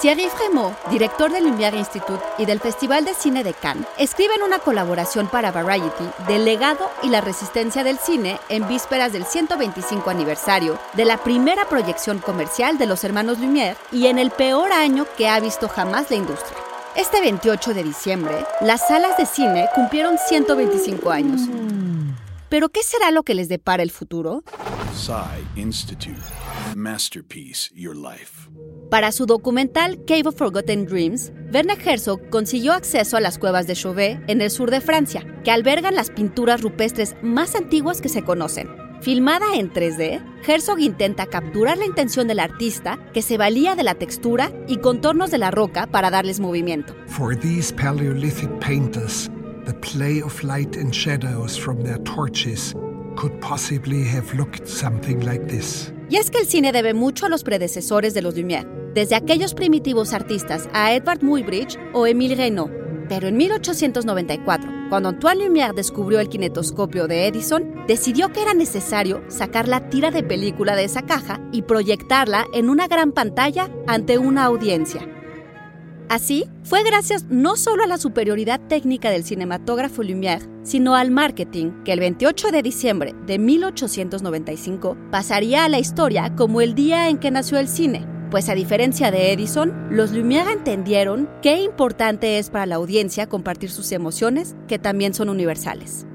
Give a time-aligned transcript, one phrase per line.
[0.00, 4.42] Thierry Fremont, director del Lumière Institute y del Festival de Cine de Cannes, escribe en
[4.42, 10.10] una colaboración para Variety del legado y la resistencia del cine en vísperas del 125
[10.10, 15.06] aniversario de la primera proyección comercial de los hermanos Lumière y en el peor año
[15.16, 16.58] que ha visto jamás la industria.
[16.94, 21.40] Este 28 de diciembre, las salas de cine cumplieron 125 años.
[22.50, 24.42] ¿Pero qué será lo que les depara el futuro?
[25.56, 26.16] Institute.
[26.74, 28.48] Masterpiece Your Life.
[28.90, 33.74] Para su documental Cave of Forgotten Dreams, Werner Herzog consiguió acceso a las cuevas de
[33.74, 38.22] Chauvet en el sur de Francia, que albergan las pinturas rupestres más antiguas que se
[38.22, 38.68] conocen.
[39.02, 43.96] Filmada en 3D, Herzog intenta capturar la intención del artista que se valía de la
[43.96, 46.96] textura y contornos de la roca para darles movimiento.
[47.06, 49.30] For these Paleolithic painters,
[49.66, 52.74] the play of light and shadows from their torches
[53.26, 55.92] could possibly have looked something like this.
[56.08, 59.54] Y es que el cine debe mucho a los predecesores de los Lumière, desde aquellos
[59.54, 62.70] primitivos artistas a Edvard Muybridge o Émile Reynaud.
[63.08, 69.22] Pero en 1894, cuando Antoine Lumière descubrió el kinetoscopio de Edison, decidió que era necesario
[69.28, 74.18] sacar la tira de película de esa caja y proyectarla en una gran pantalla ante
[74.18, 75.15] una audiencia.
[76.08, 81.82] Así, fue gracias no solo a la superioridad técnica del cinematógrafo Lumière, sino al marketing
[81.84, 87.18] que el 28 de diciembre de 1895 pasaría a la historia como el día en
[87.18, 92.50] que nació el cine, pues a diferencia de Edison, los Lumière entendieron qué importante es
[92.50, 96.06] para la audiencia compartir sus emociones, que también son universales.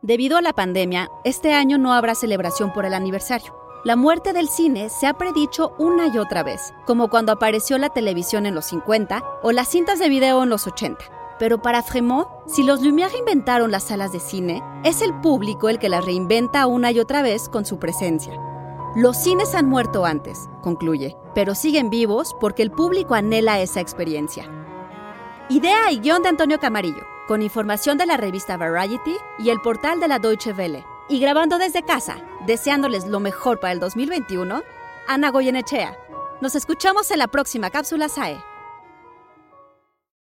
[0.00, 3.59] Debido a la pandemia, este año no habrá celebración por el aniversario.
[3.82, 7.88] La muerte del cine se ha predicho una y otra vez, como cuando apareció la
[7.88, 11.02] televisión en los 50 o las cintas de video en los 80.
[11.38, 15.78] Pero para Fremont, si los Lumière inventaron las salas de cine, es el público el
[15.78, 18.38] que las reinventa una y otra vez con su presencia.
[18.96, 24.44] Los cines han muerto antes, concluye, pero siguen vivos porque el público anhela esa experiencia.
[25.48, 30.00] Idea y guion de Antonio Camarillo, con información de la revista Variety y el portal
[30.00, 34.62] de la Deutsche Welle y grabando desde casa, deseándoles lo mejor para el 2021,
[35.08, 35.98] Ana Goyenechea.
[36.40, 38.49] Nos escuchamos en la próxima cápsula SAE.